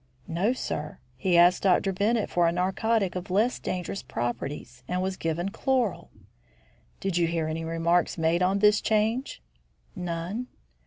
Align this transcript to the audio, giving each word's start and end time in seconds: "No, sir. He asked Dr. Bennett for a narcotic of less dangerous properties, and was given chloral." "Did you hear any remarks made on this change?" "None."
"No, 0.27 0.51
sir. 0.51 0.97
He 1.15 1.37
asked 1.37 1.61
Dr. 1.61 1.93
Bennett 1.93 2.27
for 2.31 2.47
a 2.47 2.51
narcotic 2.51 3.15
of 3.15 3.29
less 3.29 3.59
dangerous 3.59 4.01
properties, 4.01 4.81
and 4.87 4.99
was 4.99 5.15
given 5.15 5.49
chloral." 5.49 6.09
"Did 6.99 7.17
you 7.17 7.27
hear 7.27 7.47
any 7.47 7.63
remarks 7.63 8.17
made 8.17 8.41
on 8.41 8.57
this 8.57 8.81
change?" 8.81 9.43
"None." 9.95 10.47